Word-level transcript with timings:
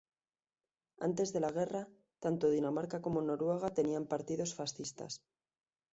Antes 1.07 1.29
de 1.31 1.39
la 1.41 1.51
guerra, 1.57 1.83
tanto 2.23 2.49
Dinamarca 2.49 2.97
como 3.05 3.21
Noruega 3.21 3.69
tenían 3.79 4.07
partidos 4.13 4.55
fascistas. 4.55 5.21